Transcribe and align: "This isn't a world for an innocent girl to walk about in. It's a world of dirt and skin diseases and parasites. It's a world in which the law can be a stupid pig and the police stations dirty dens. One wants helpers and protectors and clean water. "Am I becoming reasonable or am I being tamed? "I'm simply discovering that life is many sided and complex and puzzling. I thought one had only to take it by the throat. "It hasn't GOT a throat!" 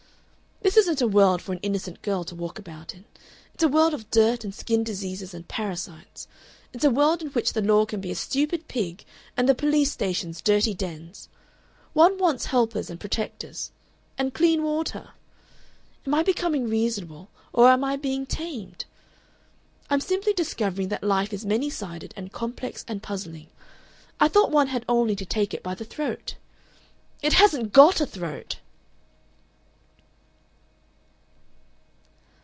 "This 0.63 0.77
isn't 0.77 1.01
a 1.01 1.07
world 1.07 1.41
for 1.41 1.51
an 1.53 1.59
innocent 1.63 2.01
girl 2.03 2.23
to 2.23 2.35
walk 2.35 2.59
about 2.59 2.93
in. 2.93 3.03
It's 3.53 3.63
a 3.63 3.67
world 3.67 3.95
of 3.95 4.09
dirt 4.11 4.43
and 4.43 4.53
skin 4.53 4.83
diseases 4.83 5.33
and 5.33 5.47
parasites. 5.47 6.27
It's 6.71 6.83
a 6.85 6.91
world 6.91 7.23
in 7.23 7.29
which 7.29 7.53
the 7.53 7.63
law 7.63 7.85
can 7.85 7.99
be 7.99 8.11
a 8.11 8.15
stupid 8.15 8.67
pig 8.67 9.03
and 9.35 9.49
the 9.49 9.55
police 9.55 9.91
stations 9.91 10.39
dirty 10.39 10.75
dens. 10.75 11.29
One 11.93 12.17
wants 12.19 12.45
helpers 12.47 12.91
and 12.91 12.99
protectors 12.99 13.71
and 14.19 14.35
clean 14.35 14.61
water. 14.63 15.09
"Am 16.05 16.13
I 16.13 16.21
becoming 16.21 16.69
reasonable 16.69 17.29
or 17.53 17.69
am 17.69 17.83
I 17.83 17.95
being 17.97 18.27
tamed? 18.27 18.85
"I'm 19.89 19.99
simply 19.99 20.31
discovering 20.31 20.89
that 20.89 21.03
life 21.03 21.33
is 21.33 21.45
many 21.45 21.71
sided 21.71 22.13
and 22.15 22.31
complex 22.31 22.85
and 22.87 23.01
puzzling. 23.03 23.47
I 24.19 24.27
thought 24.27 24.51
one 24.51 24.67
had 24.67 24.85
only 24.87 25.15
to 25.17 25.25
take 25.25 25.55
it 25.55 25.63
by 25.63 25.73
the 25.73 25.85
throat. 25.85 26.35
"It 27.23 27.33
hasn't 27.33 27.73
GOT 27.73 27.99
a 27.99 28.05
throat!" 28.05 28.59